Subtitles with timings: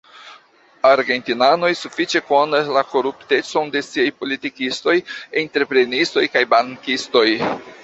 [0.91, 4.97] Argentinanoj sufiĉe konas la koruptecon de siaj politikistoj,
[5.45, 7.27] entreprenistoj kaj bankistoj.